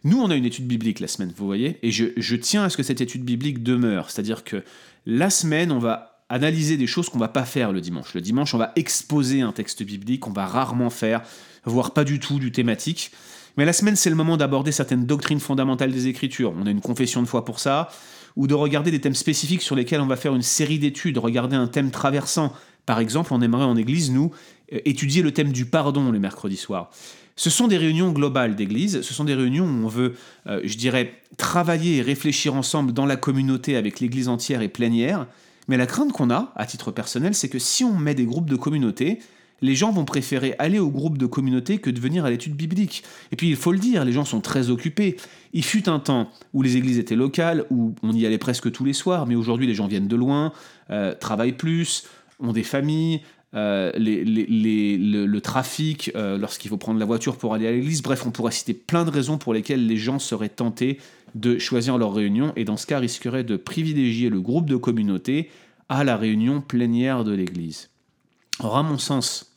Nous, 0.04 0.20
on 0.22 0.30
a 0.30 0.36
une 0.36 0.46
étude 0.46 0.68
biblique 0.68 1.00
la 1.00 1.08
semaine, 1.08 1.34
vous 1.36 1.46
voyez, 1.46 1.80
et 1.82 1.92
je, 1.92 2.36
tiens 2.36 2.64
à 2.64 2.70
ce 2.70 2.78
que 2.78 2.84
cette 2.84 3.02
étude 3.02 3.24
biblique 3.24 3.64
demeure. 3.64 4.12
C'est-à-dire 4.12 4.44
que 4.44 4.64
la 5.06 5.30
semaine, 5.30 5.72
on 5.72 5.80
va 5.80 6.24
analyser 6.30 6.78
des 6.78 6.88
choses 6.88 7.10
qu'on 7.10 7.18
va 7.18 7.28
pas 7.28 7.46
faire 7.46 7.72
le 7.72 7.82
dimanche. 7.82 8.14
Le 8.14 8.22
dimanche, 8.22 8.54
on 8.54 8.58
va 8.58 8.72
exposer 8.76 9.42
un 9.42 9.52
texte 9.52 9.84
biblique, 9.84 10.28
on 10.28 10.32
va 10.32 10.46
rarement 10.46 10.90
faire, 10.90 11.22
voire 11.64 11.92
pas 11.92 12.04
du 12.04 12.20
tout, 12.20 12.40
du 12.40 12.52
thématique. 12.52 13.12
Mais 13.58 13.66
la 13.66 13.74
semaine, 13.74 13.96
c'est 13.96 14.10
le 14.10 14.16
moment 14.16 14.38
d'aborder 14.38 14.72
certaines 14.72 15.06
doctrines 15.06 15.40
fondamentales 15.40 15.92
des 15.92 16.08
Écritures. 16.08 16.54
On 16.56 16.68
a 16.68 16.72
une 16.72 16.82
confession 16.82 17.22
de 17.24 17.28
foi 17.28 17.46
pour 17.46 17.60
ça 17.60 17.90
ou 18.36 18.48
de 18.48 18.54
regarder 18.54 18.92
des 18.92 19.02
thèmes 19.02 19.16
spécifiques 19.16 19.62
sur 19.62 19.76
lesquels 19.76 20.02
on 20.02 20.08
va 20.08 20.16
faire 20.16 20.36
une 20.36 20.42
série 20.42 20.80
d'études, 20.80 21.18
regarder 21.18 21.56
un 21.56 21.68
thème 21.68 21.92
traversant. 21.92 22.54
Par 22.86 23.00
exemple, 23.00 23.34
on 23.34 23.42
aimerait 23.42 23.66
en 23.66 23.76
Église, 23.76 24.12
nous, 24.12 24.32
euh, 24.74 24.80
étudier 24.86 25.22
le 25.22 25.32
thème 25.32 25.52
du 25.52 25.66
pardon 25.66 26.12
les 26.12 26.20
mercredis 26.20 26.58
soirs. 26.58 26.90
Ce 27.38 27.50
sont 27.50 27.68
des 27.68 27.78
réunions 27.78 28.12
globales 28.12 28.56
d'Église, 28.56 29.02
ce 29.02 29.14
sont 29.14 29.26
des 29.26 29.34
réunions 29.34 29.66
où 29.66 29.86
on 29.86 29.88
veut, 29.88 30.16
euh, 30.48 30.62
je 30.64 30.78
dirais, 30.78 31.14
travailler 31.38 31.98
et 31.98 32.02
réfléchir 32.02 32.56
ensemble 32.56 32.94
dans 32.94 33.06
la 33.06 33.18
communauté 33.18 33.76
avec 33.76 34.00
l'Église 34.00 34.30
entière 34.30 34.62
et 34.62 34.70
plénière. 34.70 35.28
Mais 35.68 35.78
la 35.78 35.86
crainte 35.86 36.14
qu'on 36.14 36.30
a, 36.30 36.54
à 36.56 36.66
titre 36.66 36.92
personnel, 36.92 37.36
c'est 37.36 37.50
que 37.50 37.60
si 37.60 37.84
on 37.84 37.98
met 37.98 38.16
des 38.16 38.26
groupes 38.26 38.50
de 38.50 38.56
communauté, 38.56 39.20
les 39.62 39.76
gens 39.76 39.92
vont 39.92 40.06
préférer 40.06 40.56
aller 40.60 40.80
au 40.80 40.90
groupe 40.90 41.18
de 41.18 41.26
communauté 41.26 41.78
que 41.78 41.90
de 41.90 42.00
venir 42.00 42.26
à 42.26 42.30
l'étude 42.30 42.56
biblique. 42.56 43.04
Et 43.32 43.36
puis 43.36 43.50
il 43.50 43.56
faut 43.56 43.72
le 43.72 43.80
dire, 43.80 44.06
les 44.06 44.12
gens 44.12 44.26
sont 44.26 44.42
très 44.42 44.70
occupés. 44.70 45.18
Il 45.54 45.64
fut 45.64 45.90
un 45.90 46.00
temps 46.00 46.30
où 46.54 46.62
les 46.62 46.78
églises 46.78 47.00
étaient 47.00 47.16
locales, 47.16 47.66
où 47.70 47.96
on 48.04 48.14
y 48.14 48.26
allait 48.26 48.38
presque 48.38 48.72
tous 48.72 48.86
les 48.86 48.94
soirs, 48.94 49.26
mais 49.26 49.36
aujourd'hui 49.36 49.68
les 49.68 49.76
gens 49.76 49.88
viennent 49.88 50.08
de 50.08 50.16
loin, 50.16 50.52
euh, 50.90 51.16
travaillent 51.16 51.54
plus, 51.54 52.06
ont 52.40 52.52
des 52.52 52.64
familles, 52.64 53.22
euh, 53.56 53.92
le, 53.96 55.40
trafic, 55.40 56.12
euh, 56.16 56.38
lorsqu'il 56.38 56.70
faut 56.70 56.78
prendre 56.78 57.00
la 57.00 57.06
voiture 57.06 57.38
pour 57.38 57.54
aller 57.54 57.68
à 57.68 57.72
l'église. 57.72 58.02
Bref, 58.02 58.26
on 58.26 58.32
pourrait 58.32 58.52
citer 58.52 58.74
plein 58.74 59.06
de 59.06 59.10
raisons 59.10 59.38
pour 59.38 59.54
lesquelles 59.54 59.88
les 59.88 59.98
gens 59.98 60.20
seraient 60.20 60.50
tentés 60.50 61.00
de 61.36 61.58
choisir 61.58 61.98
leur 61.98 62.14
réunion 62.14 62.52
et 62.56 62.66
dans 62.66 62.78
ce 62.78 62.86
cas 62.86 63.00
risqueraient 63.00 63.44
de 63.44 63.56
privilégier 63.56 64.30
le 64.30 64.42
groupe 64.42 64.70
de 64.70 64.76
communauté 64.76 65.50
à 65.88 66.04
la 66.04 66.18
réunion 66.18 66.62
plénière 66.62 67.24
de 67.24 67.34
l'église. 67.34 67.90
Or, 68.60 68.78
à 68.78 68.84
mon 68.84 68.98
sens, 68.98 69.56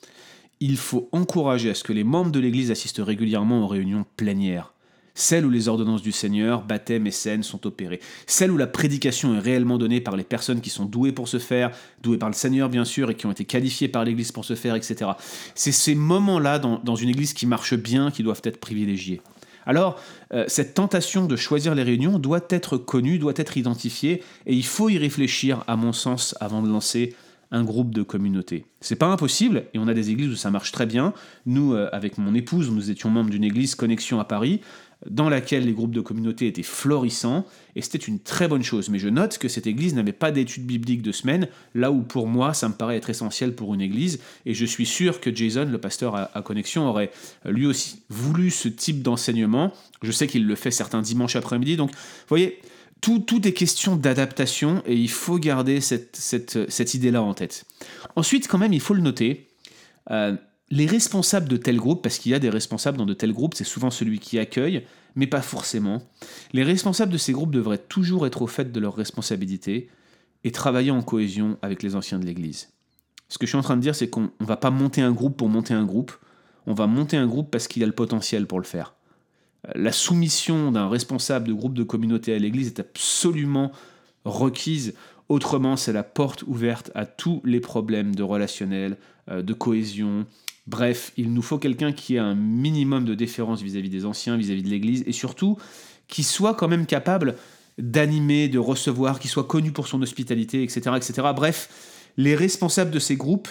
il 0.61 0.77
faut 0.77 1.09
encourager 1.13 1.71
à 1.71 1.75
ce 1.75 1.85
que 1.85 1.93
les 1.93 2.05
membres 2.05 2.33
de 2.33 2.41
l'église 2.41 2.71
assistent 2.71 3.03
régulièrement 3.05 3.65
aux 3.65 3.69
réunions 3.69 4.05
plénières 4.17 4.73
celle 5.19 5.45
où 5.45 5.51
les 5.51 5.67
ordonnances 5.67 6.01
du 6.01 6.13
Seigneur, 6.13 6.63
baptême 6.63 7.07
et 7.09 7.11
scène 7.11 7.43
sont 7.43 7.67
opérées, 7.67 8.01
celle 8.27 8.53
où 8.53 8.57
la 8.57 8.69
prédication 8.69 9.35
est 9.35 9.41
réellement 9.41 9.77
donnée 9.77 10.01
par 10.01 10.17
les 10.17 10.23
personnes 10.23 10.61
qui 10.61 10.71
sont 10.71 10.85
douées 10.85 11.11
pour 11.11 11.27
se 11.27 11.41
faire, 11.41 11.73
douées 12.03 12.19
par 12.19 12.29
le 12.29 12.35
Seigneur 12.35 12.69
bien 12.69 12.85
sûr, 12.85 13.11
et 13.11 13.17
qui 13.17 13.27
ont 13.27 13.33
été 13.33 13.45
qualifiées 13.45 13.89
par 13.89 14.05
l'Église 14.05 14.31
pour 14.31 14.45
se 14.45 14.55
faire, 14.55 14.77
etc. 14.77 15.11
C'est 15.57 15.73
ces 15.73 15.97
moments-là 15.97 16.61
dans, 16.61 16.95
une 16.95 17.09
Église 17.09 17.33
qui 17.33 17.47
marche 17.47 17.75
bien 17.75 18.13
qui 18.13 18.23
doivent 18.23 18.43
être 18.45 18.61
privilégiés. 18.61 19.21
Alors, 19.67 20.01
euh, 20.33 20.45
cette 20.47 20.75
tentation 20.75 21.27
de 21.27 21.37
choisir 21.37 21.75
les 21.75 21.83
réunions 21.83 22.21
doit 22.21 22.47
être 22.49 22.79
connue, 22.79 23.19
doit 23.19 23.35
être 23.37 23.57
identifiée, 23.57 24.23
et 24.47 24.55
il 24.55 24.65
faut 24.65 24.89
y 24.89 24.99
réfléchir, 24.99 25.65
à 25.67 25.75
mon 25.75 25.93
sens, 25.93 26.37
avant 26.41 26.63
de 26.63 26.69
lancer 26.69 27.15
un 27.51 27.65
groupe 27.65 27.95
de 27.95 28.03
communauté. 28.03 28.67
C'est 28.81 28.97
pas 28.97 29.07
impossible, 29.07 29.65
et 29.75 29.79
on 29.79 29.89
a 29.89 29.95
des 29.95 30.11
églises 30.11 30.31
où 30.31 30.37
ça 30.37 30.51
marche 30.51 30.73
très 30.73 30.87
bien. 30.87 31.15
Nous, 31.47 31.73
euh, 31.73 31.89
avec 31.93 32.19
mon 32.19 32.35
épouse, 32.35 32.71
nous 32.71 32.91
étions 32.91 33.11
membres 33.11 33.31
d'une 33.31 33.45
église 33.45 33.75
Connexion 33.75 34.21
à 34.21 34.25
Paris 34.25 34.61
dans 35.09 35.29
laquelle 35.29 35.65
les 35.65 35.73
groupes 35.73 35.95
de 35.95 36.01
communauté 36.01 36.47
étaient 36.47 36.63
florissants, 36.63 37.47
et 37.77 37.83
c'était 37.83 37.99
une 37.99 38.19
très 38.19 38.49
bonne 38.49 38.65
chose. 38.65 38.89
Mais 38.89 38.99
je 38.99 39.09
note 39.09 39.39
que 39.39 39.49
cette 39.49 39.67
église 39.67 39.95
n'avait 39.95 40.13
pas 40.13 40.33
d'études 40.33 40.67
bibliques 40.67 41.03
de 41.03 41.13
semaine, 41.13 41.49
là 41.75 41.93
où 41.93 42.03
pour 42.03 42.27
moi 42.27 42.53
ça 42.53 42.69
me 42.69 42.75
paraît 42.75 42.97
être 42.97 43.11
essentiel 43.11 43.55
pour 43.55 43.75
une 43.75 43.81
église, 43.81 44.21
et 44.45 44.55
je 44.55 44.65
suis 44.65 44.87
sûr 44.87 45.21
que 45.21 45.35
Jason, 45.35 45.69
le 45.71 45.79
pasteur 45.79 46.17
à, 46.17 46.43
Connexion, 46.43 46.89
aurait 46.89 47.13
lui 47.45 47.67
aussi 47.67 48.03
voulu 48.09 48.51
ce 48.51 48.69
type 48.69 49.03
d'enseignement. 49.03 49.73
Je 50.03 50.11
sais 50.11 50.27
qu'il 50.27 50.47
le 50.47 50.55
fait 50.55 50.71
certains 50.71 51.03
dimanches 51.03 51.37
après-midi, 51.37 51.77
donc 51.77 51.91
vous 51.91 51.97
voyez, 52.29 52.59
tout, 53.01 53.21
tout 53.21 53.47
est 53.47 53.53
question 53.53 53.97
d'adaptation, 53.97 54.83
et 54.87 54.95
il 54.95 55.11
faut 55.11 55.39
garder 55.39 55.81
cette, 55.81 56.95
idée-là 56.95 57.23
en 57.23 57.35
tête. 57.35 57.65
Ensuite, 58.17 58.49
quand 58.49 58.59
même, 58.59 58.73
il 58.73 58.81
faut 58.81 58.95
le 58.95 59.03
noter, 59.03 59.49
euh, 60.11 60.37
les 60.71 60.87
responsables 60.87 61.49
de 61.49 61.57
tel 61.57 61.77
groupe, 61.77 62.03
parce 62.03 62.19
qu'il 62.19 62.33
y 62.33 62.35
a 62.35 62.39
des 62.39 62.51
responsables 62.51 62.99
dans 62.99 63.07
de 63.07 63.15
tels 63.15 63.33
groupes, 63.33 63.55
c'est 63.55 63.65
souvent 63.65 63.91
celui 63.91 64.19
qui 64.19 64.39
accueille, 64.39 64.85
mais 65.15 65.27
pas 65.27 65.43
forcément. 65.43 66.03
Les 66.53 66.63
responsables 66.63 67.13
de 67.13 67.19
ces 67.19 67.33
groupes 67.33 67.53
devraient 67.53 67.79
toujours 67.79 68.27
être 68.27 68.43
au 68.43 68.47
fait 68.47 68.71
de 68.71 68.81
leurs 68.81 68.95
responsabilités 68.95 69.89
et 70.45 70.53
travailler 70.53 70.91
en 70.91 71.03
cohésion 71.03 71.59
avec 71.63 71.83
les 71.83 71.97
anciens 71.97 72.19
de 72.19 72.27
l'Église. 72.27 72.69
Ce 73.29 73.39
que 73.39 73.47
je 73.47 73.51
suis 73.51 73.59
en 73.59 73.63
train 73.63 73.77
de 73.77 73.83
dire, 73.83 73.95
c'est 73.95 74.09
qu'on 74.09 74.31
ne 74.41 74.47
va 74.47 74.57
pas 74.57 74.71
monter 74.71 75.03
un 75.03 75.13
groupe 75.13 75.37
pour 75.37 75.49
monter 75.49 75.75
un 75.75 75.85
groupe, 75.85 76.13
on 76.67 76.75
va 76.75 76.87
monter 76.87 77.17
un 77.17 77.27
groupe 77.27 77.51
parce 77.51 77.69
qu'il 77.69 77.83
a 77.83 77.87
le 77.87 77.93
potentiel 77.93 78.47
pour 78.47 78.59
le 78.59 78.65
faire. 78.65 78.95
La 79.75 79.93
soumission 79.93 80.73
d'un 80.73 80.89
responsable 80.89 81.49
de 81.49 81.53
groupe 81.53 81.75
de 81.75 81.83
communauté 81.83 82.35
à 82.35 82.39
l'Église 82.39 82.69
est 82.69 82.81
absolument 82.81 83.73
requise. 84.25 84.95
Autrement, 85.29 85.77
c'est 85.77 85.93
la 85.93 86.05
porte 86.05 86.43
ouverte 86.47 86.91
à 86.95 87.07
tous 87.07 87.43
les 87.45 87.61
problèmes 87.61 88.15
de 88.15 88.23
relationnel, 88.23 88.97
euh, 89.31 89.43
de 89.43 89.53
cohésion, 89.53 90.27
Bref, 90.69 91.13
il 91.17 91.33
nous 91.33 91.41
faut 91.41 91.57
quelqu'un 91.57 91.93
qui 91.93 92.17
ait 92.17 92.19
un 92.19 92.35
minimum 92.35 93.07
de 93.07 93.15
déférence 93.15 93.63
vis-à-vis 93.63 93.89
des 93.89 94.05
anciens, 94.05 94.37
vis-à-vis 94.37 94.63
de 94.63 94.69
l'Église, 94.69 95.03
et 95.07 95.13
surtout 95.13 95.57
qui 96.09 96.23
soit 96.23 96.55
quand 96.55 96.69
même 96.69 96.85
capable 96.85 97.37
d'animer, 97.79 98.49
de 98.49 98.59
recevoir, 98.59 99.19
qui 99.19 99.29
soit 99.29 99.45
connu 99.45 99.73
pour 99.73 99.89
son 99.89 100.03
hospitalité, 100.03 100.63
etc., 100.63 100.91
etc. 100.95 101.29
Bref, 101.35 102.11
les 102.19 102.35
responsables 102.35 102.91
de 102.91 102.99
ces 102.99 103.17
groupes 103.17 103.49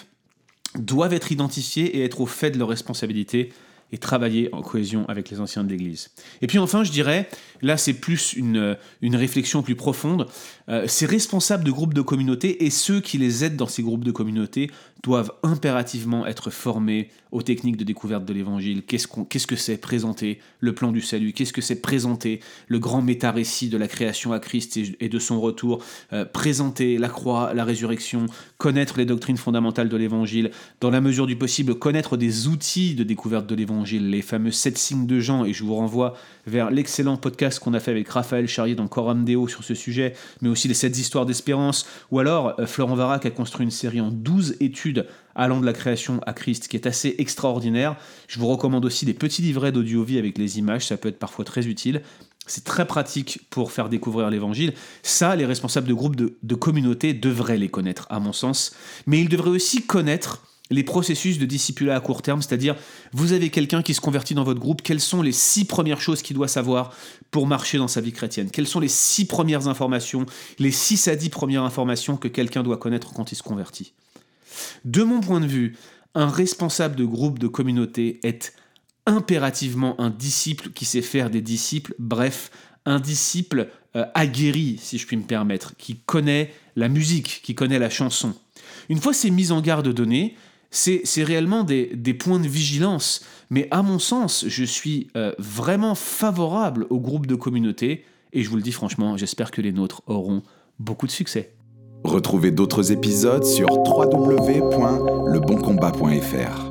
doivent 0.77 1.13
être 1.13 1.31
identifiés 1.31 1.97
et 1.97 2.03
être 2.03 2.21
au 2.21 2.27
fait 2.27 2.51
de 2.51 2.59
leurs 2.59 2.69
responsabilités 2.69 3.51
et 3.91 3.97
travailler 3.97 4.49
en 4.53 4.61
cohésion 4.61 5.05
avec 5.07 5.29
les 5.29 5.39
anciens 5.39 5.63
de 5.63 5.69
l'Église. 5.69 6.09
Et 6.41 6.47
puis 6.47 6.57
enfin, 6.57 6.83
je 6.83 6.91
dirais, 6.91 7.29
là 7.61 7.77
c'est 7.77 7.93
plus 7.93 8.33
une, 8.33 8.77
une 9.01 9.15
réflexion 9.15 9.61
plus 9.61 9.75
profonde, 9.75 10.27
euh, 10.69 10.85
ces 10.87 11.05
responsables 11.05 11.63
de 11.63 11.71
groupes 11.71 11.93
de 11.93 12.01
communauté 12.01 12.65
et 12.65 12.69
ceux 12.69 12.99
qui 12.99 13.17
les 13.17 13.43
aident 13.43 13.55
dans 13.55 13.67
ces 13.67 13.83
groupes 13.83 14.03
de 14.03 14.11
communauté 14.11 14.69
doivent 15.03 15.31
impérativement 15.43 16.25
être 16.25 16.49
formés 16.49 17.09
aux 17.31 17.41
techniques 17.41 17.77
de 17.77 17.83
découverte 17.83 18.25
de 18.25 18.33
l'Évangile. 18.33 18.83
Qu'est-ce, 18.83 19.07
qu'est-ce 19.29 19.47
que 19.47 19.55
c'est 19.55 19.77
présenter 19.77 20.39
le 20.59 20.73
plan 20.73 20.91
du 20.91 21.01
salut? 21.01 21.33
Qu'est-ce 21.33 21.53
que 21.53 21.61
c'est 21.61 21.81
présenter 21.81 22.39
le 22.67 22.79
grand 22.79 23.01
méta-récit 23.01 23.69
de 23.69 23.77
la 23.77 23.87
création 23.87 24.31
à 24.31 24.39
Christ 24.39 24.79
et 24.99 25.09
de 25.09 25.19
son 25.19 25.39
retour? 25.39 25.83
Euh, 26.13 26.25
Présenter 26.25 26.97
la 26.97 27.09
croix, 27.09 27.53
la 27.53 27.63
résurrection, 27.63 28.25
connaître 28.57 28.97
les 28.97 29.05
doctrines 29.05 29.37
fondamentales 29.37 29.89
de 29.89 29.97
l'Évangile, 29.97 30.51
dans 30.81 30.89
la 30.89 31.01
mesure 31.01 31.27
du 31.27 31.35
possible, 31.35 31.75
connaître 31.75 32.17
des 32.17 32.47
outils 32.47 32.95
de 32.95 33.03
découverte 33.03 33.45
de 33.47 33.55
l'Évangile, 33.55 34.09
les 34.09 34.21
fameux 34.21 34.51
sept 34.51 34.77
signes 34.77 35.05
de 35.05 35.19
Jean, 35.19 35.45
et 35.45 35.53
je 35.53 35.63
vous 35.63 35.75
renvoie 35.75 36.15
vers 36.47 36.71
l'excellent 36.71 37.17
podcast 37.17 37.59
qu'on 37.59 37.73
a 37.73 37.79
fait 37.79 37.91
avec 37.91 38.07
Raphaël 38.09 38.47
Charrier 38.47 38.75
dans 38.75 38.87
Coram 38.87 39.25
Deo 39.25 39.47
sur 39.47 39.63
ce 39.63 39.75
sujet, 39.75 40.13
mais 40.41 40.49
aussi 40.49 40.56
les 40.65 40.73
sept 40.73 40.97
histoires 40.97 41.25
d'espérance, 41.25 41.85
ou 42.11 42.19
alors 42.19 42.59
euh, 42.59 42.65
Florent 42.65 42.95
Varac 42.95 43.25
a 43.25 43.31
construit 43.31 43.65
une 43.65 43.71
série 43.71 44.01
en 44.01 44.09
12 44.09 44.55
études 44.61 45.05
allant 45.35 45.59
de 45.59 45.65
la 45.65 45.73
création 45.73 46.19
à 46.25 46.33
Christ, 46.33 46.67
qui 46.67 46.77
est 46.77 46.87
assez 46.87 47.15
extraordinaire. 47.19 47.97
Je 48.27 48.39
vous 48.39 48.47
recommande 48.47 48.85
aussi 48.85 49.05
des 49.05 49.13
petits 49.13 49.41
livrets 49.41 49.71
d'audio-vie 49.71 50.17
avec 50.17 50.37
les 50.37 50.57
images, 50.57 50.87
ça 50.87 50.97
peut 50.97 51.09
être 51.09 51.19
parfois 51.19 51.45
très 51.45 51.67
utile. 51.67 52.01
C'est 52.47 52.63
très 52.63 52.87
pratique 52.87 53.41
pour 53.49 53.73
faire 53.73 53.89
découvrir 53.89 54.29
l'évangile. 54.29 54.73
Ça, 55.03 55.35
les 55.35 55.45
responsables 55.45 55.87
de 55.87 55.93
groupes 55.93 56.15
de, 56.15 56.37
de 56.41 56.55
communauté 56.55 57.13
devraient 57.13 57.57
les 57.57 57.67
connaître, 57.67 58.07
à 58.09 58.21
mon 58.21 58.31
sens. 58.31 58.73
Mais 59.05 59.19
ils 59.19 59.27
devraient 59.27 59.49
aussi 59.49 59.85
connaître 59.85 60.41
les 60.69 60.83
processus 60.83 61.37
de 61.39 61.45
discipulat 61.45 61.95
à 61.95 61.99
court 61.99 62.21
terme, 62.21 62.41
c'est-à-dire 62.41 62.75
vous 63.13 63.33
avez 63.33 63.49
quelqu'un 63.49 63.81
qui 63.81 63.93
se 63.93 64.01
convertit 64.01 64.33
dans 64.33 64.43
votre 64.43 64.59
groupe, 64.59 64.81
quelles 64.81 64.99
sont 64.99 65.21
les 65.21 65.31
six 65.31 65.65
premières 65.65 66.01
choses 66.01 66.21
qu'il 66.21 66.35
doit 66.35 66.47
savoir 66.47 66.93
pour 67.31 67.47
marcher 67.47 67.77
dans 67.77 67.87
sa 67.87 68.01
vie 68.01 68.11
chrétienne? 68.11 68.51
Quelles 68.51 68.67
sont 68.67 68.79
les 68.79 68.87
six 68.87 69.25
premières 69.25 69.67
informations, 69.67 70.25
les 70.59 70.71
six 70.71 71.07
à 71.07 71.15
dix 71.15 71.29
premières 71.29 71.63
informations 71.63 72.17
que 72.17 72.27
quelqu'un 72.27 72.63
doit 72.63 72.77
connaître 72.77 73.13
quand 73.13 73.31
il 73.31 73.35
se 73.35 73.43
convertit? 73.43 73.93
De 74.85 75.03
mon 75.03 75.21
point 75.21 75.39
de 75.39 75.47
vue, 75.47 75.77
un 76.15 76.27
responsable 76.27 76.95
de 76.95 77.05
groupe 77.05 77.39
de 77.39 77.47
communauté 77.47 78.19
est 78.23 78.53
impérativement 79.05 79.99
un 80.01 80.09
disciple 80.09 80.71
qui 80.71 80.85
sait 80.85 81.01
faire 81.01 81.29
des 81.29 81.41
disciples, 81.41 81.93
bref, 81.99 82.51
un 82.85 82.99
disciple 82.99 83.69
euh, 83.95 84.05
aguerri, 84.13 84.79
si 84.81 84.97
je 84.97 85.05
puis 85.05 85.17
me 85.17 85.23
permettre, 85.23 85.75
qui 85.77 85.97
connaît 86.05 86.53
la 86.75 86.89
musique, 86.89 87.41
qui 87.43 87.55
connaît 87.55 87.79
la 87.79 87.89
chanson. 87.89 88.33
Une 88.89 88.99
fois 88.99 89.13
ces 89.13 89.29
mises 89.29 89.51
en 89.51 89.61
garde 89.61 89.87
données, 89.93 90.35
c'est 90.69 91.23
réellement 91.23 91.63
des, 91.63 92.13
points 92.13 92.39
de 92.39 92.47
vigilance. 92.47 93.25
Mais 93.49 93.67
à 93.71 93.81
mon 93.81 93.97
sens, 93.99 94.45
je 94.47 94.63
suis 94.63 95.07
euh, 95.15 95.33
vraiment 95.39 95.95
favorable 95.95 96.85
au 96.89 96.99
groupe 96.99 97.25
de 97.25 97.35
communauté. 97.35 98.03
Et 98.33 98.43
je 98.43 98.49
vous 98.49 98.57
le 98.57 98.61
dis 98.61 98.73
franchement, 98.73 99.17
j'espère 99.17 99.51
que 99.51 99.61
les 99.61 99.71
nôtres 99.71 100.01
auront 100.07 100.43
beaucoup 100.79 101.07
de 101.07 101.11
succès. 101.11 101.53
Retrouvez 102.03 102.51
d'autres 102.51 102.91
épisodes 102.91 103.43
sur 103.43 103.71
www.leboncombat.fr. 103.71 106.66